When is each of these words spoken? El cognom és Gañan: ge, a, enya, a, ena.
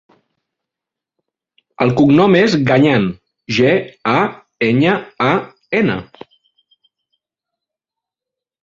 El 1.85 1.93
cognom 1.99 2.37
és 2.39 2.57
Gañan: 2.71 3.05
ge, 3.59 3.75
a, 4.15 4.17
enya, 4.71 4.97
a, 5.29 5.31
ena. 5.83 6.01